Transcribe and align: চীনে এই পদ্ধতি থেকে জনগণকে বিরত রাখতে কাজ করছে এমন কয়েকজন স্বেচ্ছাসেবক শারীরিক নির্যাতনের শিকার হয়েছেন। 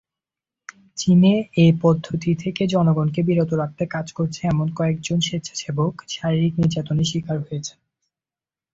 চীনে 0.97 1.33
এই 1.55 1.71
পদ্ধতি 1.83 2.31
থেকে 2.43 2.63
জনগণকে 2.67 3.21
বিরত 3.27 3.51
রাখতে 3.53 3.83
কাজ 3.87 4.07
করছে 4.17 4.41
এমন 4.47 4.67
কয়েকজন 4.77 5.19
স্বেচ্ছাসেবক 5.27 5.93
শারীরিক 6.13 6.53
নির্যাতনের 6.59 7.07
শিকার 7.11 7.37
হয়েছেন। 7.41 7.77